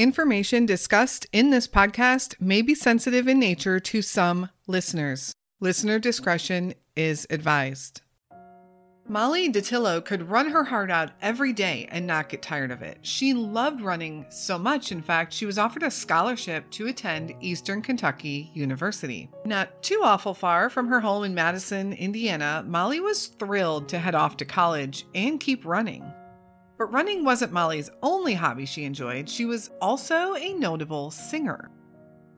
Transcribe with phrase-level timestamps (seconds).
[0.00, 5.34] Information discussed in this podcast may be sensitive in nature to some listeners.
[5.60, 8.00] Listener discretion is advised.
[9.06, 12.96] Molly Dattilo could run her heart out every day and not get tired of it.
[13.02, 17.82] She loved running so much, in fact, she was offered a scholarship to attend Eastern
[17.82, 19.28] Kentucky University.
[19.44, 24.14] Not too awful far from her home in Madison, Indiana, Molly was thrilled to head
[24.14, 26.10] off to college and keep running.
[26.80, 31.70] But running wasn't Molly's only hobby she enjoyed, she was also a notable singer.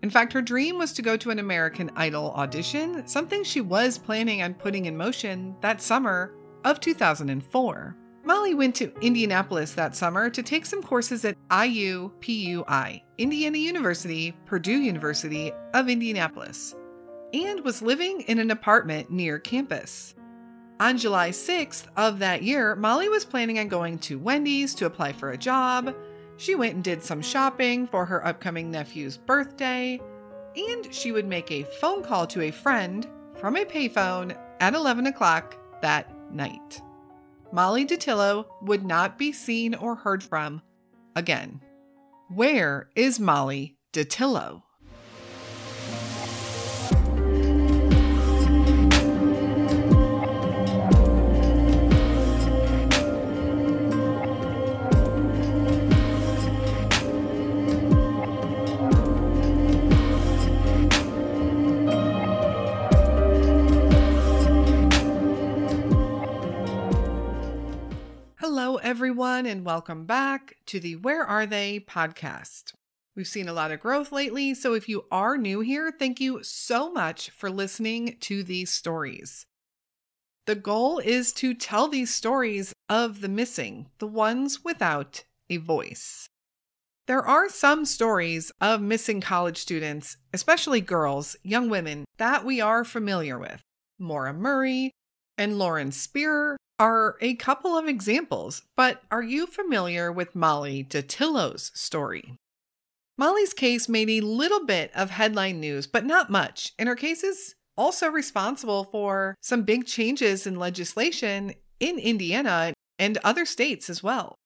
[0.02, 3.98] In fact, her dream was to go to an American Idol audition, something she was
[3.98, 7.96] planning on putting in motion that summer of 2004.
[8.24, 14.80] Molly went to Indianapolis that summer to take some courses at IUPUI, Indiana University, Purdue
[14.80, 16.74] University of Indianapolis,
[17.32, 20.16] and was living in an apartment near campus.
[20.80, 25.12] On July 6th of that year, Molly was planning on going to Wendy's to apply
[25.12, 25.94] for a job.
[26.36, 30.00] She went and did some shopping for her upcoming nephew's birthday,
[30.56, 33.06] and she would make a phone call to a friend
[33.36, 36.80] from a payphone at 11 o'clock that night.
[37.52, 40.62] Molly Dattilo would not be seen or heard from
[41.14, 41.60] again.
[42.28, 44.62] Where is Molly Dattilo?
[68.82, 72.74] Everyone, and welcome back to the Where Are They podcast.
[73.14, 76.42] We've seen a lot of growth lately, so if you are new here, thank you
[76.42, 79.46] so much for listening to these stories.
[80.46, 86.28] The goal is to tell these stories of the missing, the ones without a voice.
[87.06, 92.84] There are some stories of missing college students, especially girls, young women, that we are
[92.84, 93.62] familiar with.
[94.00, 94.90] Maura Murray
[95.38, 101.70] and Lauren Spierer are a couple of examples, but are you familiar with Molly Dattilo's
[101.74, 102.36] story?
[103.18, 107.22] Molly's case made a little bit of headline news, but not much, and her case
[107.22, 114.02] is also responsible for some big changes in legislation in Indiana and other states as
[114.02, 114.36] well.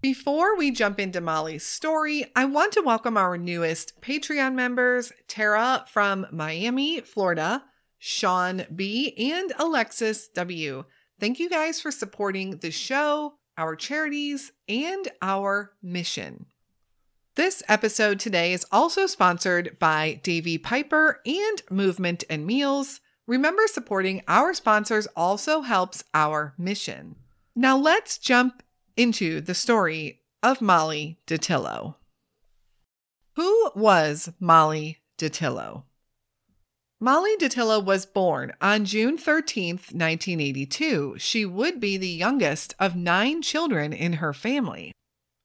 [0.00, 5.84] Before we jump into Molly's story, I want to welcome our newest Patreon members Tara
[5.88, 7.64] from Miami, Florida,
[7.98, 10.84] Sean B., and Alexis W.
[11.20, 16.46] Thank you guys for supporting the show, our charities, and our mission.
[17.34, 23.00] This episode today is also sponsored by Davy Piper and Movement and Meals.
[23.26, 27.16] Remember, supporting our sponsors also helps our mission.
[27.56, 28.62] Now, let's jump
[28.96, 31.96] into the story of Molly Dattilo.
[33.34, 35.82] Who was Molly Dattilo?
[37.00, 41.14] Molly Dattilo was born on June 13, 1982.
[41.16, 44.90] She would be the youngest of nine children in her family.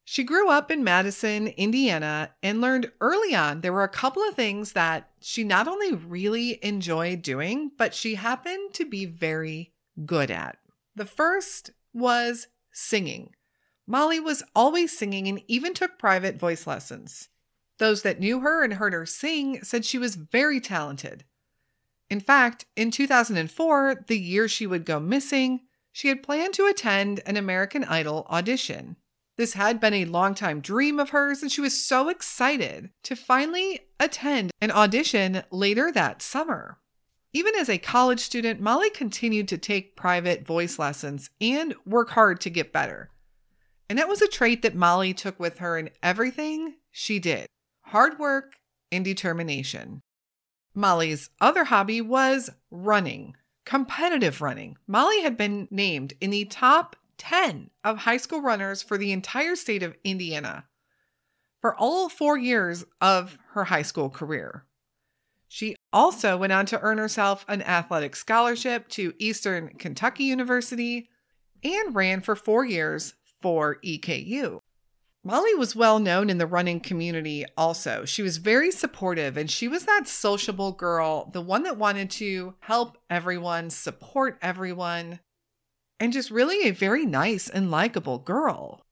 [0.03, 4.33] She grew up in Madison, Indiana, and learned early on there were a couple of
[4.33, 9.73] things that she not only really enjoyed doing, but she happened to be very
[10.07, 10.57] good at.
[10.95, 13.35] The first was singing.
[13.85, 17.29] Molly was always singing and even took private voice lessons.
[17.77, 21.25] Those that knew her and heard her sing said she was very talented.
[22.13, 27.21] In fact, in 2004, the year she would go missing, she had planned to attend
[27.25, 28.97] an American Idol audition.
[29.35, 33.79] This had been a longtime dream of hers, and she was so excited to finally
[33.99, 36.77] attend an audition later that summer.
[37.33, 42.39] Even as a college student, Molly continued to take private voice lessons and work hard
[42.41, 43.09] to get better.
[43.89, 47.47] And that was a trait that Molly took with her in everything she did
[47.85, 48.57] hard work
[48.91, 50.02] and determination.
[50.75, 53.35] Molly's other hobby was running,
[53.65, 54.77] competitive running.
[54.87, 59.55] Molly had been named in the top 10 of high school runners for the entire
[59.55, 60.65] state of Indiana
[61.61, 64.65] for all four years of her high school career.
[65.47, 71.09] She also went on to earn herself an athletic scholarship to Eastern Kentucky University
[71.63, 74.59] and ran for four years for EKU.
[75.25, 78.03] Molly was well known in the running community also.
[78.03, 82.55] She was very supportive and she was that sociable girl, the one that wanted to
[82.59, 85.21] help everyone, support everyone,
[85.97, 88.85] and just really a very nice and likable girl.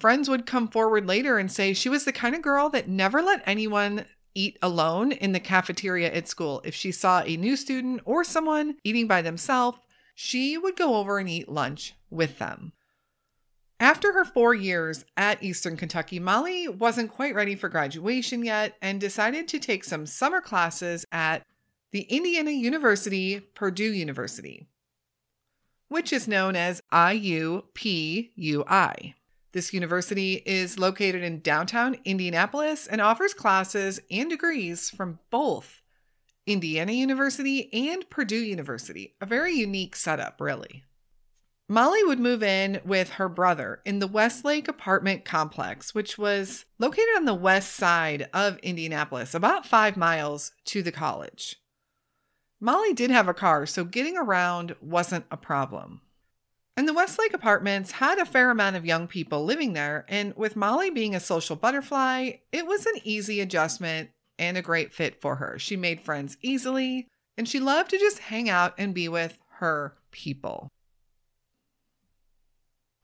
[0.00, 3.22] Friends would come forward later and say she was the kind of girl that never
[3.22, 4.04] let anyone
[4.34, 6.60] eat alone in the cafeteria at school.
[6.64, 9.78] If she saw a new student or someone eating by themselves,
[10.14, 12.72] she would go over and eat lunch with them.
[13.80, 19.00] After her four years at Eastern Kentucky, Molly wasn't quite ready for graduation yet and
[19.00, 21.46] decided to take some summer classes at
[21.92, 24.66] the Indiana University Purdue University,
[25.88, 27.64] which is known as IUPUI.
[29.52, 35.82] This university is located in downtown Indianapolis and offers classes and degrees from both
[36.46, 39.14] Indiana University and Purdue University.
[39.20, 40.82] A very unique setup, really.
[41.70, 47.14] Molly would move in with her brother in the Westlake apartment complex, which was located
[47.16, 51.56] on the west side of Indianapolis, about five miles to the college.
[52.58, 56.00] Molly did have a car, so getting around wasn't a problem.
[56.74, 60.56] And the Westlake apartments had a fair amount of young people living there, and with
[60.56, 65.36] Molly being a social butterfly, it was an easy adjustment and a great fit for
[65.36, 65.58] her.
[65.58, 69.98] She made friends easily, and she loved to just hang out and be with her
[70.10, 70.70] people.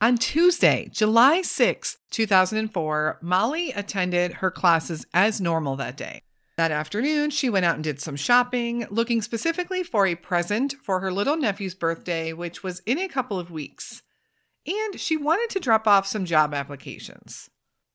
[0.05, 6.21] On Tuesday, July 6, 2004, Molly attended her classes as normal that day.
[6.59, 11.01] That afternoon, she went out and did some shopping, looking specifically for a present for
[11.01, 14.03] her little nephew's birthday, which was in a couple of weeks.
[14.67, 17.49] And she wanted to drop off some job applications.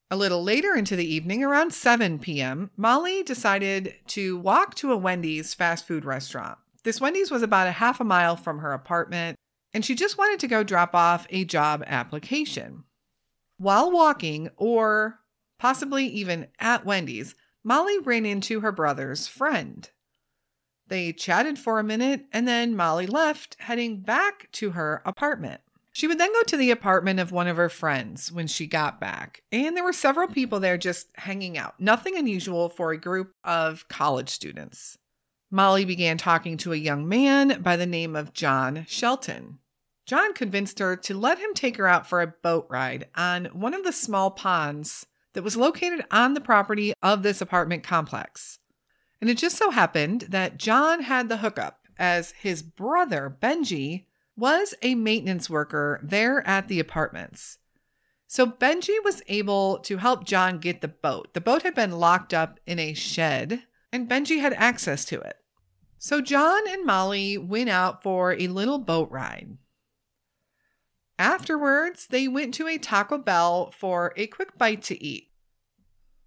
[0.10, 4.98] A little later into the evening, around 7 p.m., Molly decided to walk to a
[4.98, 6.58] Wendy's fast food restaurant.
[6.84, 9.38] This Wendy's was about a half a mile from her apartment,
[9.74, 12.83] and she just wanted to go drop off a job application.
[13.57, 15.19] While walking, or
[15.57, 19.89] possibly even at Wendy's, Molly ran into her brother's friend.
[20.88, 25.62] They chatted for a minute, and then Molly left, heading back to her apartment.
[25.92, 29.00] She would then go to the apartment of one of her friends when she got
[29.00, 31.80] back, and there were several people there just hanging out.
[31.80, 34.98] Nothing unusual for a group of college students.
[35.51, 39.60] Molly began talking to a young man by the name of John Shelton.
[40.06, 43.74] John convinced her to let him take her out for a boat ride on one
[43.74, 48.60] of the small ponds that was located on the property of this apartment complex.
[49.22, 54.06] And it just so happened that John had the hookup, as his brother, Benji,
[54.36, 57.57] was a maintenance worker there at the apartments.
[58.28, 61.34] So Benji was able to help John get the boat.
[61.34, 65.38] The boat had been locked up in a shed, and Benji had access to it.
[65.97, 69.57] So John and Molly went out for a little boat ride.
[71.18, 75.31] Afterwards, they went to a Taco Bell for a quick bite to eat.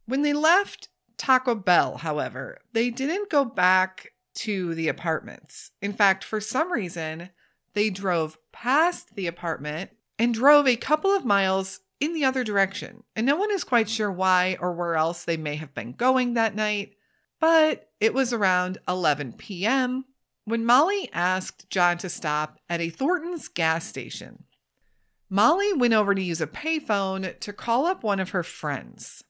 [0.05, 5.71] When they left Taco Bell, however, they didn't go back to the apartments.
[5.81, 7.31] In fact, for some reason,
[7.75, 13.03] they drove past the apartment and drove a couple of miles in the other direction.
[13.17, 16.35] And no one is quite sure why or where else they may have been going
[16.35, 16.95] that night.
[17.43, 20.05] But it was around 11 p.m.
[20.45, 24.45] when Molly asked John to stop at a Thornton's gas station.
[25.29, 29.25] Molly went over to use a payphone to call up one of her friends.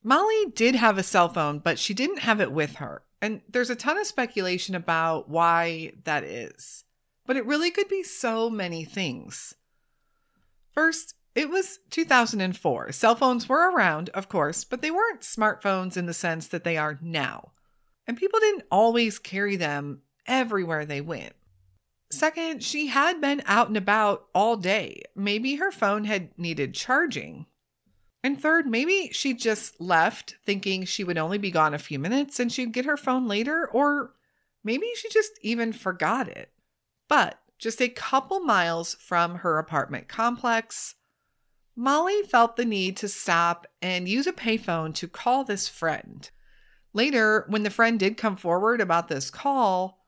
[0.00, 3.02] Molly did have a cell phone, but she didn't have it with her.
[3.20, 6.84] And there's a ton of speculation about why that is.
[7.26, 9.56] But it really could be so many things.
[10.72, 12.92] First, it was 2004.
[12.92, 16.76] Cell phones were around, of course, but they weren't smartphones in the sense that they
[16.76, 17.52] are now.
[18.06, 21.32] And people didn't always carry them everywhere they went.
[22.12, 25.02] Second, she had been out and about all day.
[25.16, 27.46] Maybe her phone had needed charging.
[28.22, 32.38] And third, maybe she just left thinking she would only be gone a few minutes
[32.38, 34.14] and she'd get her phone later, or
[34.62, 36.50] maybe she just even forgot it.
[37.08, 40.94] But just a couple miles from her apartment complex,
[41.76, 46.30] Molly felt the need to stop and use a payphone to call this friend.
[46.92, 50.06] Later, when the friend did come forward about this call,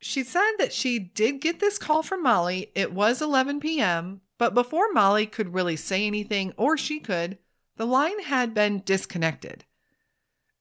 [0.00, 2.72] she said that she did get this call from Molly.
[2.74, 7.38] It was 11 p.m., but before Molly could really say anything, or she could,
[7.76, 9.64] the line had been disconnected.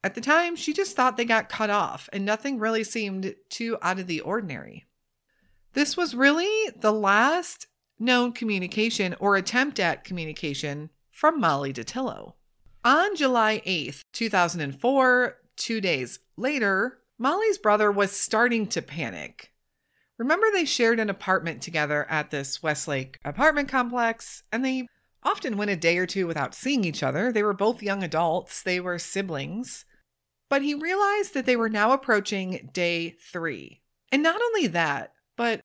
[0.04, 3.78] At the time, she just thought they got cut off, and nothing really seemed too
[3.82, 4.86] out of the ordinary.
[5.74, 7.68] This was really the last
[8.00, 12.34] known communication or attempt at communication from Molly Dattilo.
[12.86, 19.52] On July 8th, 2004, two days later, Molly's brother was starting to panic.
[20.18, 24.88] Remember, they shared an apartment together at this Westlake apartment complex, and they
[25.24, 27.32] often went a day or two without seeing each other.
[27.32, 29.86] They were both young adults, they were siblings.
[30.50, 33.82] But he realized that they were now approaching day three.
[34.12, 35.62] And not only that, but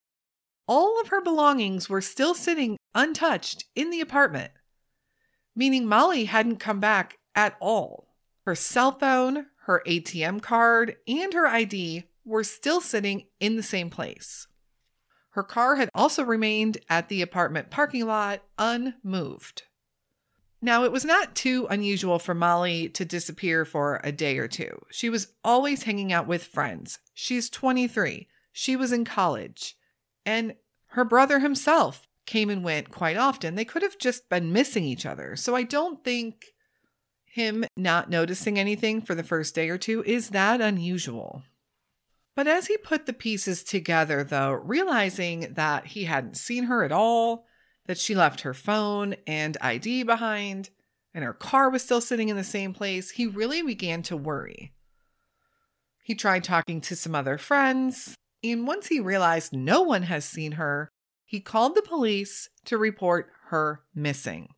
[0.67, 4.53] all of her belongings were still sitting untouched in the apartment,
[5.55, 8.15] meaning Molly hadn't come back at all.
[8.47, 13.91] Her cell phone, her ATM card, and her ID were still sitting in the same
[13.91, 14.47] place.
[15.31, 19.65] Her car had also remained at the apartment parking lot unmoved.
[20.63, 24.81] Now, it was not too unusual for Molly to disappear for a day or two.
[24.91, 27.01] She was always hanging out with friends.
[27.13, 28.29] She's 23.
[28.53, 29.77] She was in college.
[30.25, 30.55] And
[30.89, 33.55] her brother himself came and went quite often.
[33.55, 35.37] They could have just been missing each other.
[35.37, 36.47] So I don't think
[37.27, 41.43] him not noticing anything for the first day or two is that unusual.
[42.37, 46.93] But as he put the pieces together, though, realizing that he hadn't seen her at
[46.93, 47.47] all,
[47.87, 50.71] that she left her phone and ID behind,
[51.13, 54.73] and her car was still sitting in the same place, he really began to worry.
[56.03, 60.53] He tried talking to some other friends, and once he realized no one has seen
[60.53, 60.91] her,
[61.25, 64.49] he called the police to report her missing.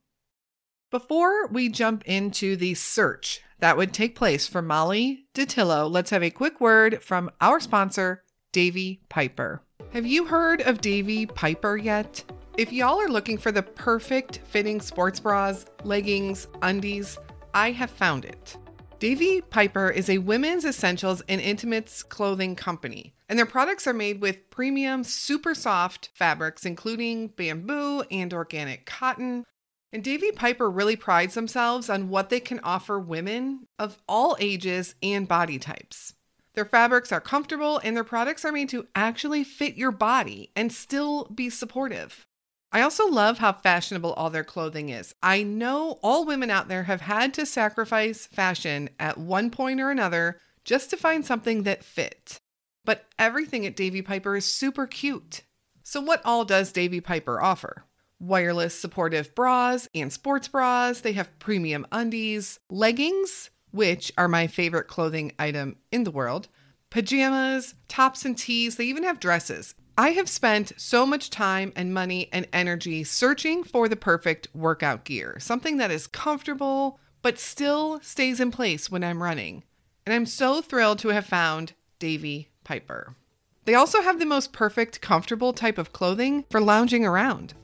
[0.90, 6.22] Before we jump into the search that would take place for Molly Dattilo, let's have
[6.22, 9.62] a quick word from our sponsor, Davy Piper.
[9.92, 12.24] Have you heard of Davy Piper yet?
[12.56, 17.18] If y'all are looking for the perfect fitting sports bras, leggings, undies,
[17.54, 18.56] I have found it.
[18.98, 24.22] Davy Piper is a women's essentials and intimates clothing company, and their products are made
[24.22, 29.44] with premium, super soft fabrics, including bamboo and organic cotton,
[29.92, 34.94] and Davy Piper really prides themselves on what they can offer women of all ages
[35.02, 36.14] and body types.
[36.54, 40.72] Their fabrics are comfortable and their products are made to actually fit your body and
[40.72, 42.26] still be supportive.
[42.72, 45.14] I also love how fashionable all their clothing is.
[45.22, 49.90] I know all women out there have had to sacrifice fashion at one point or
[49.90, 52.40] another just to find something that fit.
[52.84, 55.42] But everything at Davy Piper is super cute.
[55.82, 57.84] So, what all does Davy Piper offer?
[58.18, 61.00] wireless supportive bras and sports bras.
[61.00, 66.48] They have premium undies, leggings, which are my favorite clothing item in the world,
[66.90, 68.76] pajamas, tops and tees.
[68.76, 69.74] They even have dresses.
[69.98, 75.04] I have spent so much time and money and energy searching for the perfect workout
[75.04, 79.64] gear, something that is comfortable but still stays in place when I'm running.
[80.04, 83.16] And I'm so thrilled to have found Davy Piper.
[83.64, 87.54] They also have the most perfect, comfortable type of clothing for lounging around.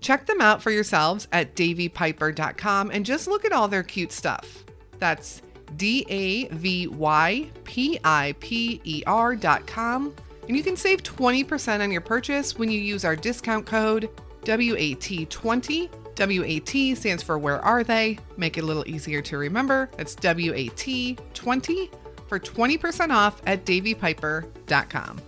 [0.00, 4.64] Check them out for yourselves at davypiper.com and just look at all their cute stuff.
[4.98, 5.42] That's
[5.76, 10.14] D A V Y P I P E R.com.
[10.46, 14.10] And you can save 20% on your purchase when you use our discount code
[14.42, 15.90] WAT20.
[16.16, 18.18] WAT stands for Where Are They?
[18.36, 19.90] Make it a little easier to remember.
[19.96, 21.88] That's WAT20
[22.28, 25.20] for 20% off at davypiper.com.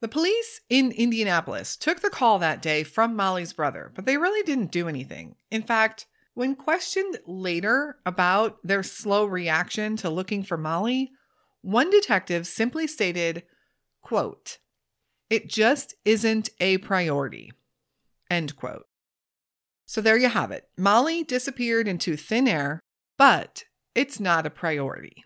[0.00, 4.42] The police in Indianapolis took the call that day from Molly's brother, but they really
[4.42, 5.36] didn't do anything.
[5.50, 11.12] In fact, when questioned later about their slow reaction to looking for Molly,
[11.64, 13.44] one detective simply stated,
[14.02, 14.58] quote,
[15.30, 17.52] "It just isn't a priority."
[18.30, 18.86] End quote.
[19.86, 20.68] So there you have it.
[20.76, 22.80] Molly disappeared into thin air,
[23.18, 25.24] but it's not a priority.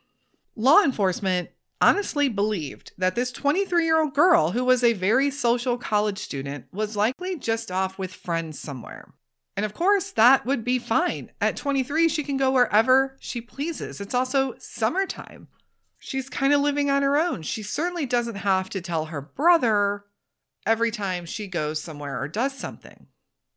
[0.57, 5.78] Law enforcement honestly believed that this 23 year old girl, who was a very social
[5.78, 9.12] college student, was likely just off with friends somewhere.
[9.57, 11.33] And of course, that would be fine.
[11.40, 14.00] At 23, she can go wherever she pleases.
[14.00, 15.49] It's also summertime.
[15.98, 17.42] She's kind of living on her own.
[17.42, 20.04] She certainly doesn't have to tell her brother
[20.66, 23.06] every time she goes somewhere or does something.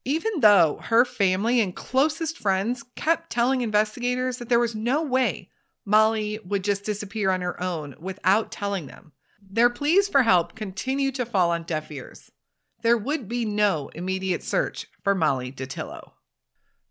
[0.03, 5.50] Even though her family and closest friends kept telling investigators that there was no way
[5.86, 9.12] Molly would just disappear on her own without telling them.
[9.41, 12.31] Their pleas for help continue to fall on deaf ears.
[12.81, 16.13] There would be no immediate search for Molly Dattilo.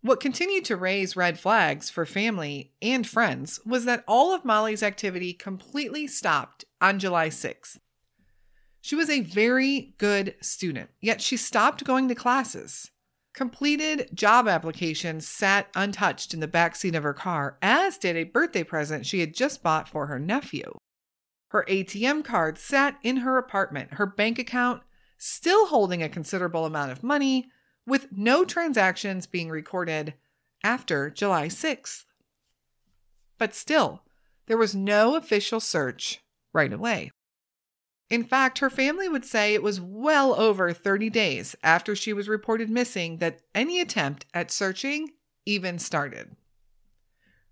[0.03, 4.81] What continued to raise red flags for family and friends was that all of Molly's
[4.81, 7.77] activity completely stopped on July 6th.
[8.81, 12.89] She was a very good student, yet she stopped going to classes.
[13.35, 18.23] Completed job applications sat untouched in the back seat of her car, as did a
[18.23, 20.73] birthday present she had just bought for her nephew.
[21.49, 24.81] Her ATM card sat in her apartment, her bank account
[25.19, 27.51] still holding a considerable amount of money,
[27.85, 30.13] with no transactions being recorded
[30.63, 32.05] after July 6th.
[33.37, 34.03] But still,
[34.47, 36.21] there was no official search
[36.53, 37.11] right away.
[38.09, 42.27] In fact, her family would say it was well over 30 days after she was
[42.27, 45.11] reported missing that any attempt at searching
[45.45, 46.35] even started.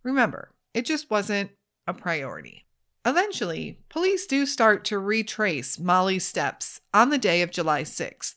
[0.04, 1.52] Remember, it just wasn't
[1.88, 2.66] a priority.
[3.06, 8.36] Eventually, police do start to retrace Molly's steps on the day of July 6th.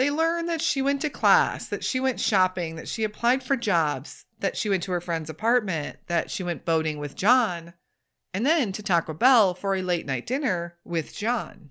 [0.00, 3.54] They learn that she went to class, that she went shopping, that she applied for
[3.54, 7.74] jobs, that she went to her friend's apartment, that she went boating with John,
[8.32, 11.68] and then to Taco Bell for a late night dinner with John.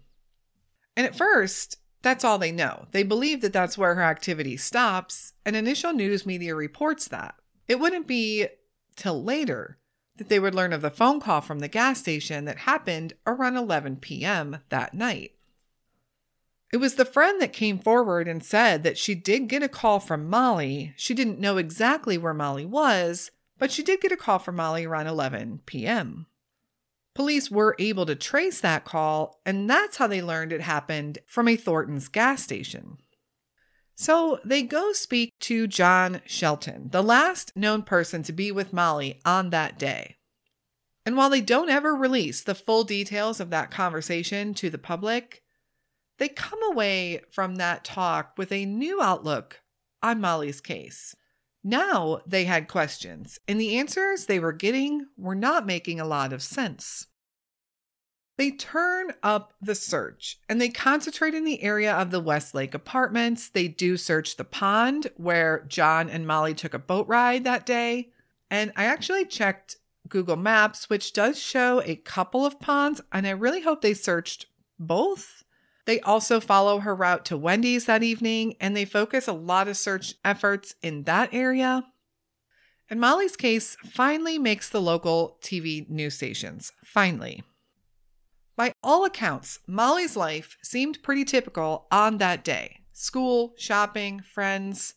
[0.95, 2.85] And at first, that's all they know.
[2.91, 7.33] They believe that that's where her activity stops, and initial news media reports that.
[7.67, 8.45] It wouldn't be
[8.95, 9.79] till later
[10.17, 13.57] that they would learn of the phone call from the gas station that happened around
[13.57, 14.59] 11 p.m.
[14.69, 15.31] that night.
[16.71, 19.99] It was the friend that came forward and said that she did get a call
[19.99, 20.93] from Molly.
[20.97, 24.85] She didn't know exactly where Molly was, but she did get a call from Molly
[24.85, 26.27] around 11 p.m.
[27.15, 31.47] Police were able to trace that call, and that's how they learned it happened from
[31.47, 32.97] a Thornton's gas station.
[33.95, 39.19] So they go speak to John Shelton, the last known person to be with Molly
[39.25, 40.15] on that day.
[41.05, 45.43] And while they don't ever release the full details of that conversation to the public,
[46.19, 49.61] they come away from that talk with a new outlook
[50.03, 51.15] on Molly's case.
[51.63, 56.31] Now they had questions, and the answers they were getting were not making a lot
[56.31, 57.07] of sense.
[58.37, 63.49] They turn up the search and they concentrate in the area of the Westlake apartments.
[63.49, 68.11] They do search the pond where John and Molly took a boat ride that day.
[68.49, 69.75] And I actually checked
[70.07, 74.45] Google Maps, which does show a couple of ponds, and I really hope they searched
[74.79, 75.43] both.
[75.89, 79.75] They also follow her route to Wendy's that evening, and they focus a lot of
[79.75, 81.83] search efforts in that area.
[82.91, 86.73] And Molly's case finally makes the local TV news stations.
[86.85, 87.41] Finally.
[88.55, 94.93] By all accounts, Molly's life seemed pretty typical on that day school, shopping, friends.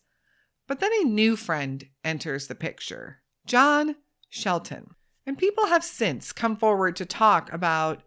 [0.67, 3.95] But then a new friend enters the picture John
[4.29, 4.91] Shelton.
[5.25, 8.03] And people have since come forward to talk about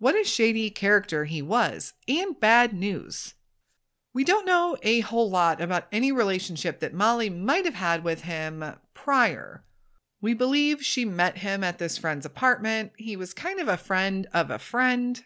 [0.00, 3.34] what a shady character he was and bad news.
[4.12, 8.22] We don't know a whole lot about any relationship that Molly might have had with
[8.22, 8.64] him
[8.94, 9.62] prior.
[10.20, 12.92] We believe she met him at this friend's apartment.
[12.96, 15.22] He was kind of a friend of a friend,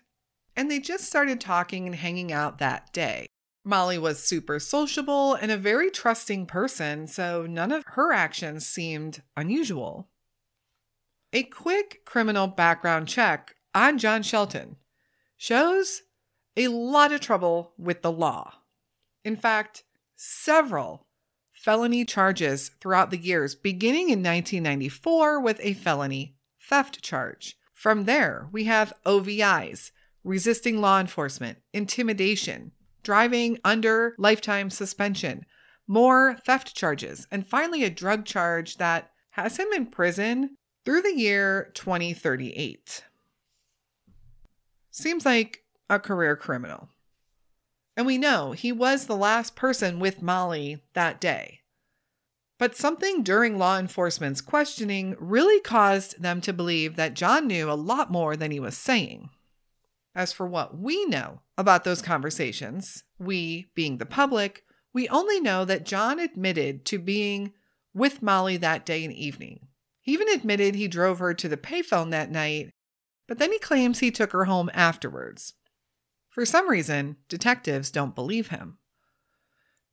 [0.55, 3.27] and they just started talking and hanging out that day.
[3.65, 9.23] Molly was super sociable and a very trusting person, so none of her actions seemed
[9.37, 10.09] unusual.
[11.33, 14.77] A quick criminal background check on John Shelton
[15.37, 16.03] shows
[16.57, 18.55] a lot of trouble with the law.
[19.25, 19.85] In fact,
[20.17, 21.07] several
[21.53, 27.57] felony charges throughout the years, beginning in 1994 with a felony theft charge.
[27.73, 29.91] From there, we have OVIs,
[30.23, 35.45] resisting law enforcement, intimidation, driving under lifetime suspension,
[35.87, 41.17] more theft charges, and finally a drug charge that has him in prison through the
[41.17, 43.05] year 2038.
[44.97, 46.89] Seems like a career criminal.
[47.97, 51.63] And we know he was the last person with Molly that day.
[52.61, 57.75] But something during law enforcement's questioning really caused them to believe that John knew a
[57.75, 59.31] lot more than he was saying.
[60.15, 65.65] As for what we know about those conversations, we, being the public, we only know
[65.65, 67.53] that John admitted to being
[67.93, 69.67] with Molly that day and evening.
[70.01, 72.71] He even admitted he drove her to the payphone that night,
[73.27, 75.55] but then he claims he took her home afterwards.
[76.29, 78.79] For some reason, detectives don't believe him.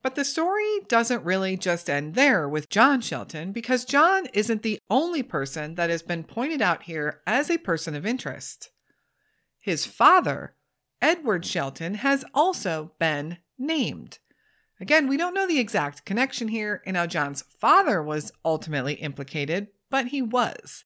[0.01, 4.79] But the story doesn't really just end there with John Shelton because John isn't the
[4.89, 8.71] only person that has been pointed out here as a person of interest.
[9.59, 10.55] His father,
[11.01, 14.17] Edward Shelton, has also been named.
[14.79, 19.67] Again, we don't know the exact connection here and how John's father was ultimately implicated,
[19.91, 20.85] but he was.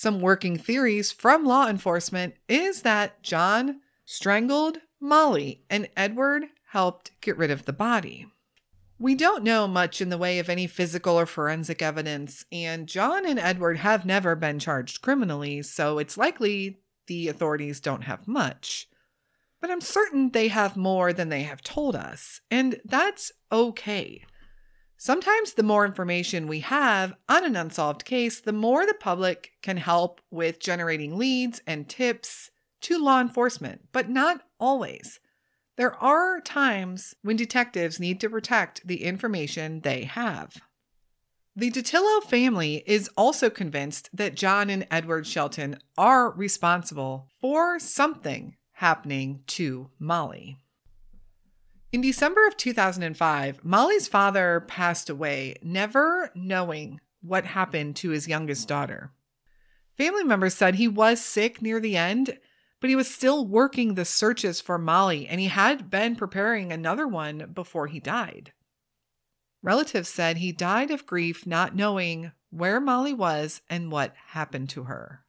[0.00, 7.36] Some working theories from law enforcement is that John strangled Molly, and Edward helped get
[7.36, 8.28] rid of the body.
[9.00, 13.26] We don't know much in the way of any physical or forensic evidence, and John
[13.26, 18.88] and Edward have never been charged criminally, so it's likely the authorities don't have much.
[19.60, 24.24] But I'm certain they have more than they have told us, and that's okay.
[25.00, 29.76] Sometimes the more information we have on an unsolved case, the more the public can
[29.76, 35.20] help with generating leads and tips to law enforcement, but not always.
[35.76, 40.60] There are times when detectives need to protect the information they have.
[41.54, 48.56] The Dattilo family is also convinced that John and Edward Shelton are responsible for something
[48.72, 50.58] happening to Molly.
[51.90, 58.68] In December of 2005, Molly's father passed away, never knowing what happened to his youngest
[58.68, 59.12] daughter.
[59.96, 62.38] Family members said he was sick near the end
[62.80, 67.06] but he was still working the searches for Molly and he had been preparing another
[67.06, 68.52] one before he died.
[69.62, 74.84] Relatives said he died of grief not knowing where Molly was and what happened to
[74.84, 75.24] her.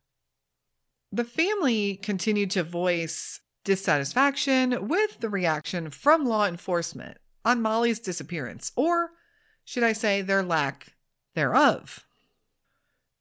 [1.12, 8.72] The family continued to voice dissatisfaction with the reaction from law enforcement on Molly's disappearance,
[8.76, 9.12] or
[9.64, 10.96] should I say, their lack
[11.36, 12.06] thereof.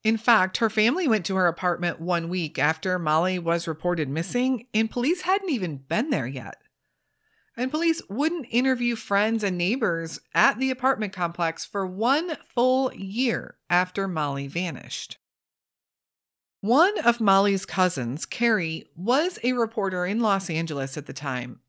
[0.04, 4.66] In fact, her family went to her apartment one week after Molly was reported missing,
[4.72, 6.56] and police hadn't even been there yet.
[7.56, 13.56] And police wouldn't interview friends and neighbors at the apartment complex for one full year
[13.68, 15.18] after Molly vanished.
[16.60, 21.60] One of Molly's cousins, Carrie, was a reporter in Los Angeles at the time.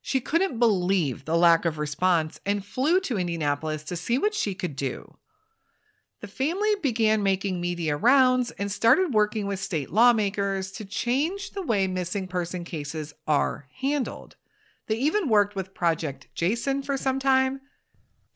[0.00, 4.54] She couldn't believe the lack of response and flew to Indianapolis to see what she
[4.54, 5.18] could do.
[6.20, 11.62] The family began making media rounds and started working with state lawmakers to change the
[11.62, 14.36] way missing person cases are handled.
[14.86, 17.60] They even worked with Project Jason for some time.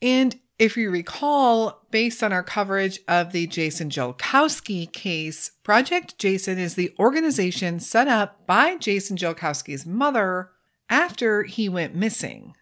[0.01, 6.59] And if you recall, based on our coverage of the Jason Jolkowski case, Project Jason
[6.59, 10.51] is the organization set up by Jason Jolkowski's mother
[10.89, 12.53] after he went missing.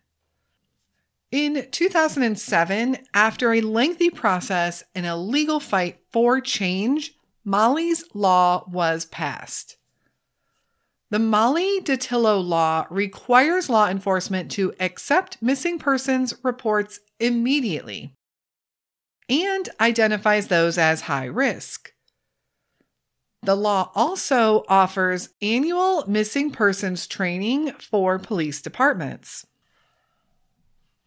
[1.32, 9.06] In 2007, after a lengthy process and a legal fight for change, Molly's Law was
[9.06, 9.78] passed.
[11.12, 18.16] The Molly Dattilo Law requires law enforcement to accept missing persons reports immediately
[19.28, 21.92] and identifies those as high risk.
[23.44, 29.46] The law also offers annual missing persons training for police departments.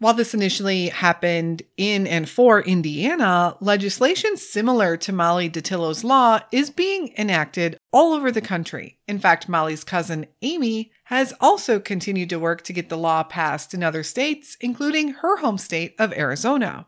[0.00, 6.68] While this initially happened in and for Indiana, legislation similar to Molly Dattilo's law is
[6.68, 8.98] being enacted all over the country.
[9.06, 13.72] In fact, Molly's cousin Amy has also continued to work to get the law passed
[13.72, 16.86] in other states, including her home state of Arizona.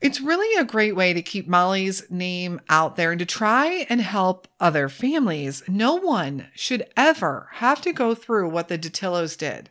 [0.00, 4.00] It's really a great way to keep Molly's name out there and to try and
[4.00, 5.62] help other families.
[5.68, 9.68] No one should ever have to go through what the Dattilos did.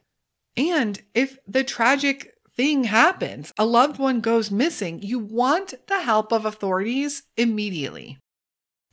[0.55, 6.31] And if the tragic thing happens, a loved one goes missing, you want the help
[6.31, 8.19] of authorities immediately.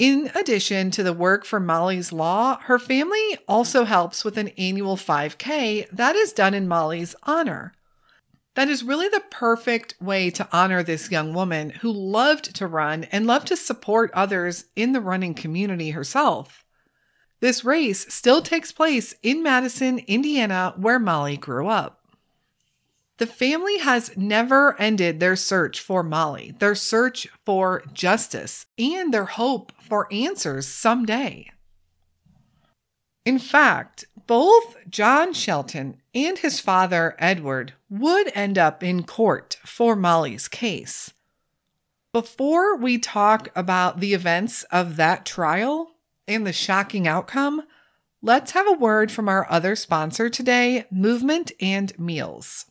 [0.00, 4.96] In addition to the work for Molly's Law, her family also helps with an annual
[4.96, 7.74] 5K that is done in Molly's honor.
[8.54, 13.04] That is really the perfect way to honor this young woman who loved to run
[13.12, 16.64] and loved to support others in the running community herself.
[17.40, 21.99] This race still takes place in Madison, Indiana, where Molly grew up.
[23.20, 29.26] The family has never ended their search for Molly, their search for justice, and their
[29.26, 31.50] hope for answers someday.
[33.26, 39.94] In fact, both John Shelton and his father, Edward, would end up in court for
[39.94, 41.12] Molly's case.
[42.14, 45.90] Before we talk about the events of that trial
[46.26, 47.64] and the shocking outcome,
[48.22, 52.64] let's have a word from our other sponsor today, Movement and Meals.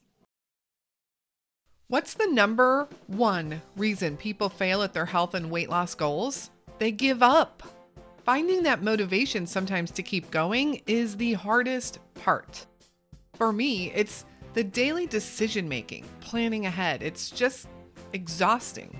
[1.89, 6.52] What's the number one reason people fail at their health and weight loss goals?
[6.78, 7.63] They give up.
[8.23, 12.67] Finding that motivation sometimes to keep going is the hardest part.
[13.34, 17.02] For me, it's the daily decision making, planning ahead.
[17.02, 17.67] It's just
[18.13, 18.95] exhausting.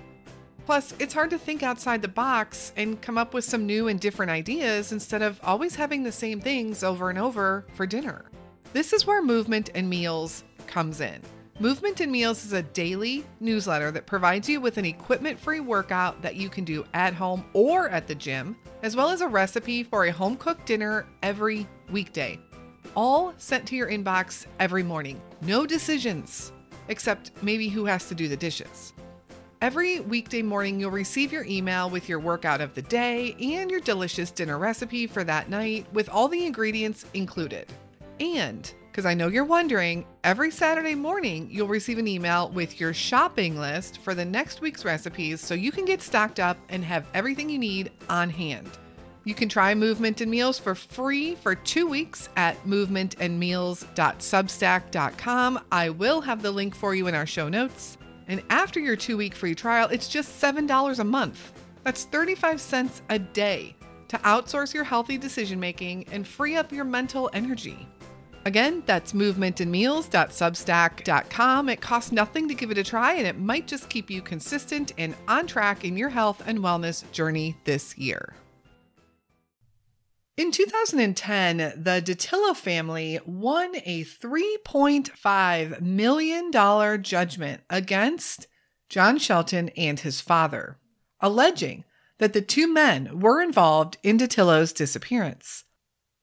[0.66, 4.00] Plus, it's hard to think outside the box and come up with some new and
[4.00, 8.24] different ideas instead of always having the same things over and over for dinner.
[8.72, 11.22] This is where movement and meals comes in.
[11.60, 16.22] Movement and Meals is a daily newsletter that provides you with an equipment free workout
[16.22, 19.82] that you can do at home or at the gym, as well as a recipe
[19.82, 22.40] for a home cooked dinner every weekday.
[22.96, 25.20] All sent to your inbox every morning.
[25.42, 26.50] No decisions,
[26.88, 28.94] except maybe who has to do the dishes.
[29.60, 33.80] Every weekday morning, you'll receive your email with your workout of the day and your
[33.80, 37.70] delicious dinner recipe for that night with all the ingredients included.
[38.18, 42.92] And because I know you're wondering, every Saturday morning you'll receive an email with your
[42.92, 47.06] shopping list for the next week's recipes so you can get stocked up and have
[47.14, 48.68] everything you need on hand.
[49.24, 55.60] You can try Movement and Meals for free for two weeks at movementandmeals.substack.com.
[55.70, 57.96] I will have the link for you in our show notes.
[58.28, 61.52] And after your two week free trial, it's just $7 a month.
[61.84, 63.74] That's 35 cents a day
[64.08, 67.86] to outsource your healthy decision making and free up your mental energy.
[68.46, 71.68] Again, that's movementandmeals.substack.com.
[71.68, 74.94] It costs nothing to give it a try, and it might just keep you consistent
[74.96, 78.32] and on track in your health and wellness journey this year.
[80.38, 86.50] In 2010, the Dattilo family won a $3.5 million
[87.02, 88.46] judgment against
[88.88, 90.78] John Shelton and his father,
[91.20, 91.84] alleging
[92.16, 95.64] that the two men were involved in Dattilo's disappearance.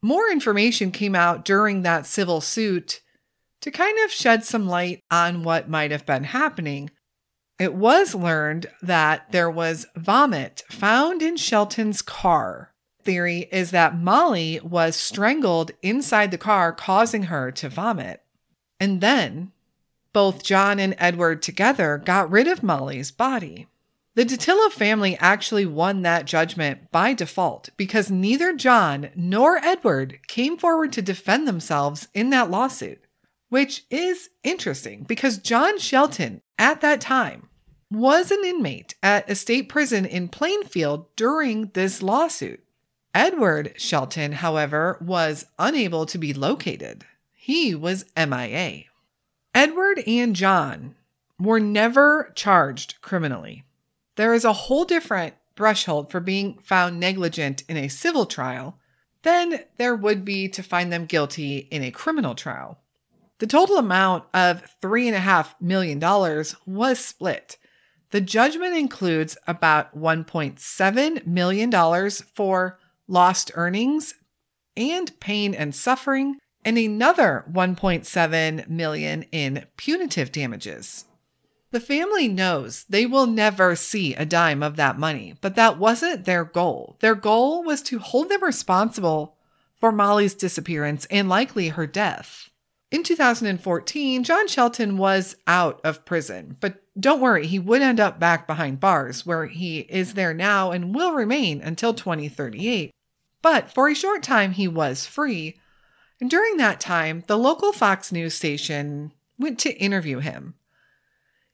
[0.08, 3.02] More information came out during that civil suit
[3.60, 6.90] to kind of shed some light on what might have been happening.
[7.60, 12.72] It was learned that there was vomit found in Shelton's car.
[13.04, 18.22] Theory is that Molly was strangled inside the car, causing her to vomit.
[18.80, 19.52] And then
[20.14, 23.68] both John and Edward together got rid of Molly's body.
[24.18, 30.58] The Dattilo family actually won that judgment by default because neither John nor Edward came
[30.58, 33.06] forward to defend themselves in that lawsuit,
[33.50, 37.50] which is interesting because John Shelton, at that time,
[37.92, 42.64] was an inmate at a state prison in Plainfield during this lawsuit.
[43.14, 47.06] Edward Shelton, however, was unable to be located.
[47.36, 48.86] He was MIA.
[49.54, 50.96] Edward and John
[51.40, 53.64] were never charged criminally.
[54.18, 58.78] There is a whole different threshold for being found negligent in a civil trial
[59.22, 62.80] than there would be to find them guilty in a criminal trial.
[63.38, 66.00] The total amount of $3.5 million
[66.66, 67.58] was split.
[68.10, 74.16] The judgment includes about $1.7 million for lost earnings
[74.76, 81.06] and pain and suffering, and another 1.7 million in punitive damages.
[81.78, 86.26] The family knows they will never see a dime of that money, but that wasn't
[86.26, 86.98] their goal.
[87.02, 89.36] Their goal was to hold them responsible
[89.80, 92.50] for Molly's disappearance and likely her death.
[92.90, 98.20] In 2014, John Shelton was out of prison, but don't worry, he would end up
[98.20, 102.90] back behind bars, where he is there now and will remain until 2038.
[103.44, 105.60] But for a short time, he was free,
[106.20, 110.56] and during that time, the local Fox News station went to interview him.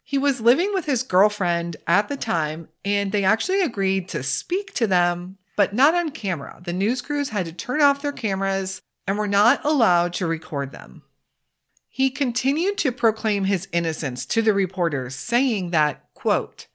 [0.03, 4.73] He was living with his girlfriend at the time, and they actually agreed to speak
[4.73, 6.61] to them, but not on camera.
[6.63, 10.71] The news crews had to turn off their cameras and were not allowed to record
[10.71, 11.03] them.
[11.87, 16.67] He continued to proclaim his innocence to the reporters, saying that, quote,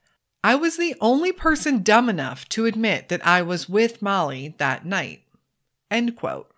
[0.43, 4.85] I was the only person dumb enough to admit that I was with Molly that
[4.85, 5.23] night.
[5.91, 6.49] End quote.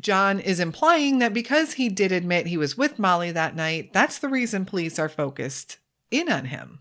[0.00, 4.18] John is implying that because he did admit he was with Molly that night, that's
[4.18, 5.78] the reason police are focused
[6.10, 6.80] in on him.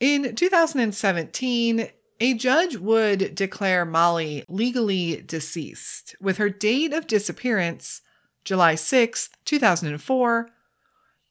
[0.00, 1.88] In 2017,
[2.18, 8.00] a judge would declare Molly legally deceased, with her date of disappearance,
[8.44, 10.48] July 6, 2004,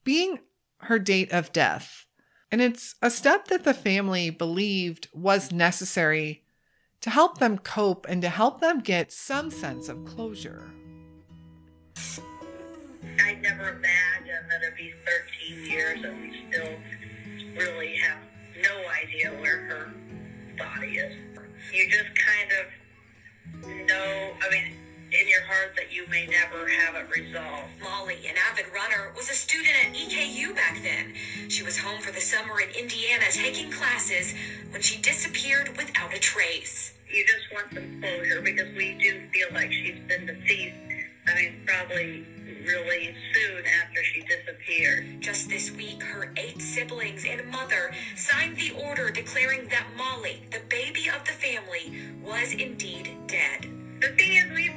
[0.03, 0.39] being
[0.81, 2.05] her date of death.
[2.51, 6.43] And it's a step that the family believed was necessary
[7.01, 10.71] to help them cope and to help them get some sense of closure.
[13.25, 14.93] I never imagined that it'd be
[15.49, 16.77] 13 years and we still
[17.57, 18.19] really have
[18.61, 19.93] no idea where her
[20.59, 21.15] body is.
[21.73, 24.73] You just kind of know, I mean,
[25.11, 27.69] in your heart that you may never have it resolved.
[27.81, 31.15] Molly, an avid runner, was a student at EKU back then.
[31.49, 34.35] She was home for the summer in Indiana taking classes
[34.69, 36.93] when she disappeared without a trace.
[37.11, 40.75] You just want some closure because we do feel like she's been deceased
[41.27, 42.25] I mean, probably
[42.65, 45.21] really soon after she disappeared.
[45.21, 50.61] Just this week, her eight siblings and mother signed the order declaring that Molly, the
[50.69, 53.67] baby of the family, was indeed dead.
[54.01, 54.71] The thing is, we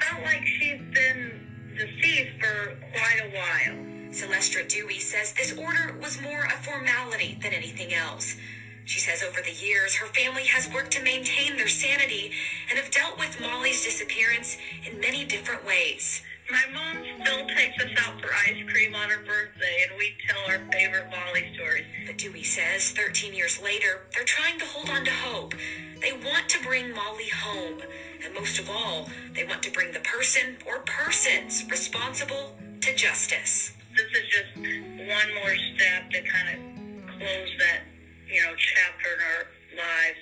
[0.00, 3.92] felt like she's been deceased for quite a while.
[4.12, 8.36] Celestra Dewey says this order was more a formality than anything else.
[8.84, 12.32] She says over the years, her family has worked to maintain their sanity
[12.68, 16.22] and have dealt with Molly's disappearance in many different ways.
[16.52, 20.38] My mom still takes us out for ice cream on her birthday, and we tell
[20.48, 21.86] our favorite Molly stories.
[22.06, 25.54] But Dewey says 13 years later, they're trying to hold on to hope.
[26.02, 27.80] They want to bring Molly home.
[28.22, 33.72] And most of all, they want to bring the person or persons responsible to justice.
[33.96, 37.80] This is just one more step to kind of close that
[38.28, 40.18] you know, chapter in our lives.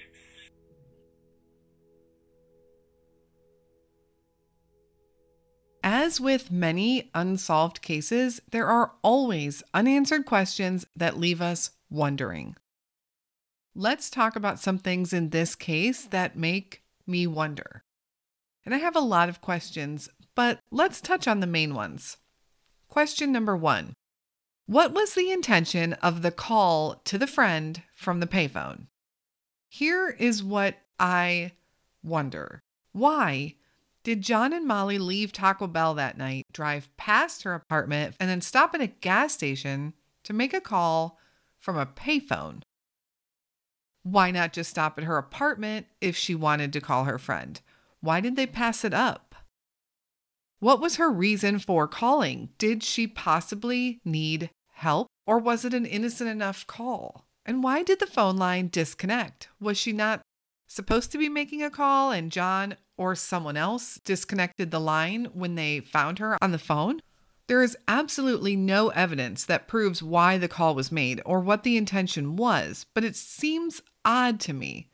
[5.82, 12.56] As with many unsolved cases, there are always unanswered questions that leave us wondering.
[13.74, 17.84] Let's talk about some things in this case that make me wonder.
[18.64, 22.18] And I have a lot of questions, but let's touch on the main ones.
[22.88, 23.94] Question number one
[24.66, 28.86] what was the intention of the call to the friend from the payphone?
[29.68, 31.52] Here is what I
[32.04, 32.62] wonder.
[32.92, 33.56] Why
[34.02, 38.40] did John and Molly leave Taco Bell that night, drive past her apartment, and then
[38.40, 41.18] stop at a gas station to make a call
[41.58, 42.62] from a payphone?
[44.02, 47.60] Why not just stop at her apartment if she wanted to call her friend?
[48.00, 49.34] Why did they pass it up?
[50.58, 52.50] What was her reason for calling?
[52.58, 57.26] Did she possibly need help, or was it an innocent enough call?
[57.44, 59.48] And why did the phone line disconnect?
[59.60, 60.22] Was she not
[60.66, 65.54] supposed to be making a call and John or someone else disconnected the line when
[65.54, 67.00] they found her on the phone?
[67.46, 71.78] There is absolutely no evidence that proves why the call was made or what the
[71.78, 74.90] intention was, but it seems odd to me.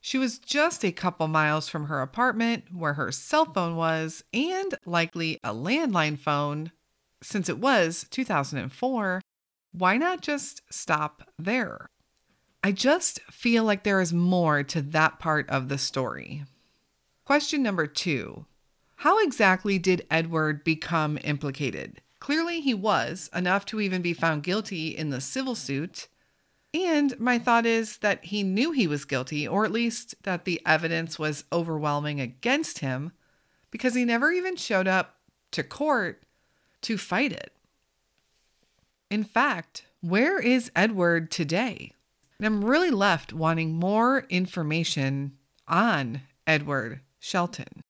[0.00, 4.76] She was just a couple miles from her apartment where her cell phone was, and
[4.86, 6.70] likely a landline phone.
[7.24, 9.20] Since it was 2004,
[9.72, 11.88] why not just stop there?
[12.62, 16.44] I just feel like there is more to that part of the story.
[17.28, 18.46] Question number two
[18.96, 22.00] how exactly did Edward become implicated?
[22.20, 26.08] Clearly, he was, enough to even be found guilty in the civil suit.
[26.72, 30.62] And my thought is that he knew he was guilty, or at least that the
[30.64, 33.12] evidence was overwhelming against him,
[33.70, 35.16] because he never even showed up
[35.50, 36.22] to court
[36.80, 37.52] to fight it.
[39.10, 41.92] In fact, where is Edward today?
[42.38, 45.36] And I'm really left wanting more information
[45.68, 47.82] on Edward Shelton.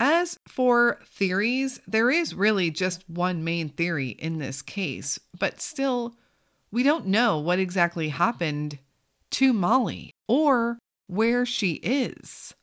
[0.00, 6.16] As for theories, there is really just one main theory in this case, but still,
[6.70, 8.78] we don't know what exactly happened
[9.30, 12.54] to Molly or where she is.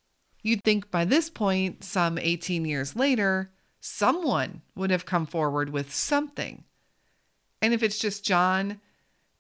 [0.44, 5.94] You'd think by this point, some 18 years later, someone would have come forward with
[5.94, 6.64] something.
[7.62, 8.82] And if it's just John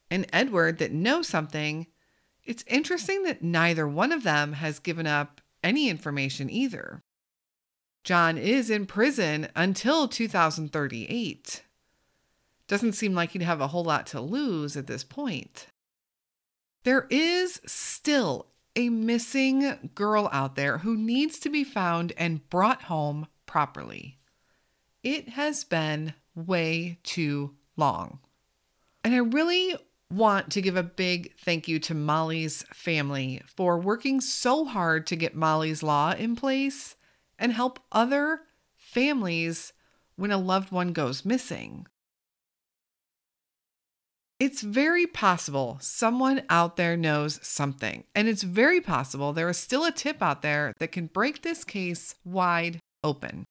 [0.10, 1.88] and Edward that know something,
[2.44, 7.04] it's interesting that neither one of them has given up any information either.
[8.04, 11.63] John is in prison until 2038.
[12.67, 15.67] Doesn't seem like he'd have a whole lot to lose at this point.
[16.84, 22.84] There is still a missing girl out there who needs to be found and brought
[22.84, 24.17] home properly.
[25.04, 28.19] It has been way too long.
[29.04, 29.76] And I really
[30.12, 35.15] want to give a big thank you to Molly's family for working so hard to
[35.15, 36.95] get Molly's Law in place
[37.39, 38.41] and help other
[38.76, 39.74] families
[40.15, 41.88] when a loved one goes missing.
[44.39, 49.86] It's very possible someone out there knows something, and it's very possible there is still
[49.86, 53.45] a tip out there that can break this case wide open.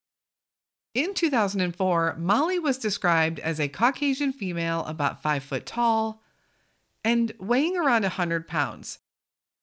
[0.92, 6.19] In 2004, Molly was described as a Caucasian female about five foot tall
[7.05, 8.99] and weighing around 100 pounds.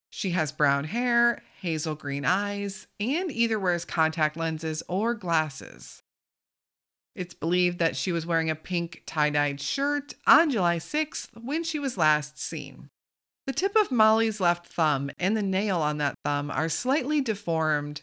[0.09, 6.01] She has brown hair, hazel green eyes, and either wears contact lenses or glasses.
[7.15, 11.63] It's believed that she was wearing a pink tie dyed shirt on July 6th when
[11.63, 12.89] she was last seen.
[13.47, 18.01] The tip of Molly's left thumb and the nail on that thumb are slightly deformed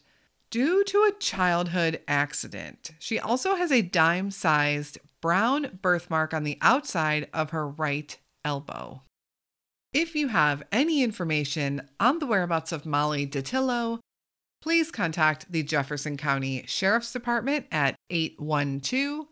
[0.51, 2.93] due to a childhood accident.
[2.99, 9.03] She also has a dime sized brown birthmark on the outside of her right elbow.
[9.95, 14.01] If you have any information on the whereabouts of Molly Dattilo,
[14.61, 19.29] please contact the Jefferson County Sheriff's Department at 812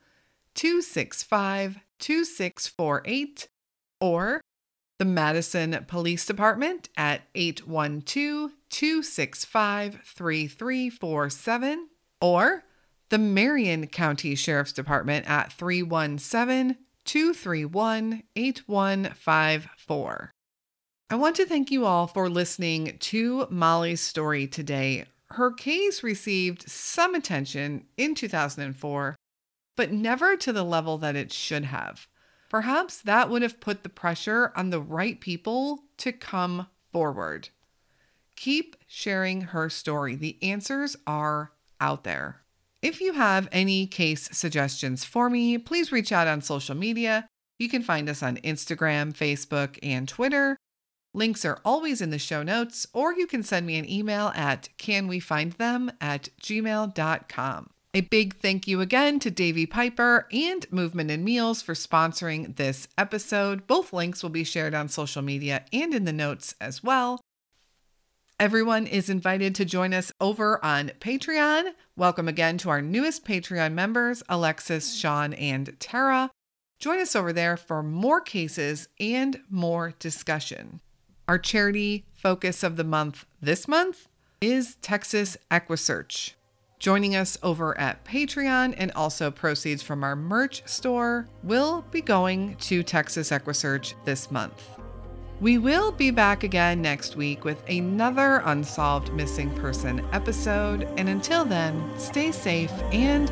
[0.54, 3.48] 265 2648
[4.00, 4.40] or
[5.00, 11.88] the Madison Police Department at 812 265 3347
[12.20, 12.62] or
[13.08, 20.30] the Marion County Sheriff's Department at 317 231 8154.
[21.12, 25.04] I want to thank you all for listening to Molly's story today.
[25.32, 29.16] Her case received some attention in 2004,
[29.76, 32.06] but never to the level that it should have.
[32.48, 37.50] Perhaps that would have put the pressure on the right people to come forward.
[38.34, 40.14] Keep sharing her story.
[40.14, 42.40] The answers are out there.
[42.80, 47.28] If you have any case suggestions for me, please reach out on social media.
[47.58, 50.56] You can find us on Instagram, Facebook, and Twitter.
[51.14, 54.70] Links are always in the show notes, or you can send me an email at
[54.78, 57.70] canwefindthem at gmail.com.
[57.94, 62.88] A big thank you again to Davy Piper and Movement and Meals for sponsoring this
[62.96, 63.66] episode.
[63.66, 67.20] Both links will be shared on social media and in the notes as well.
[68.40, 71.72] Everyone is invited to join us over on Patreon.
[71.94, 76.30] Welcome again to our newest Patreon members, Alexis, Sean, and Tara.
[76.80, 80.80] Join us over there for more cases and more discussion.
[81.28, 84.08] Our charity focus of the month this month
[84.40, 86.34] is Texas EquiSearch.
[86.80, 92.56] Joining us over at Patreon and also proceeds from our merch store will be going
[92.56, 94.80] to Texas EquiSearch this month.
[95.40, 100.88] We will be back again next week with another Unsolved Missing Person episode.
[100.96, 103.30] And until then, stay safe and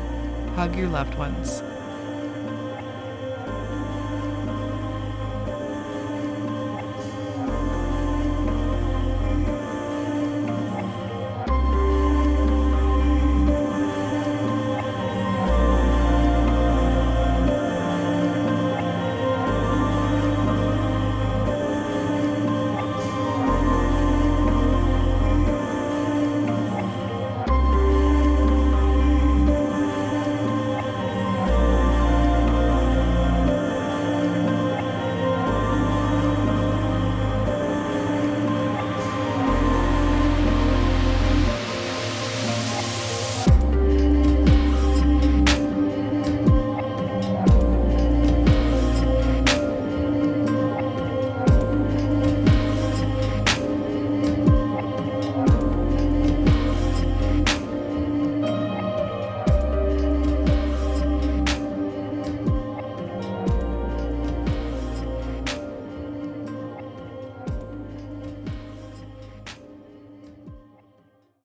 [0.55, 1.61] hug your loved ones.